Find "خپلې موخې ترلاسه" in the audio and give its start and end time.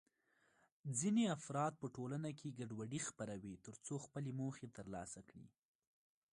4.05-5.19